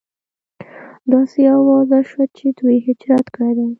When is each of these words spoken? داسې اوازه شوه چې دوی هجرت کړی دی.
داسې 1.11 1.41
اوازه 1.57 1.99
شوه 2.09 2.25
چې 2.37 2.45
دوی 2.57 2.77
هجرت 2.87 3.25
کړی 3.35 3.51
دی. 3.57 3.67